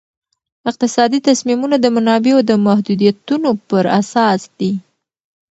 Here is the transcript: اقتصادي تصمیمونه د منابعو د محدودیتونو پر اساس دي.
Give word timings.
اقتصادي 0.69 1.19
تصمیمونه 1.29 1.75
د 1.79 1.85
منابعو 1.95 2.39
د 2.49 2.51
محدودیتونو 2.65 3.49
پر 3.69 3.85
اساس 3.99 4.41
دي. 4.59 4.71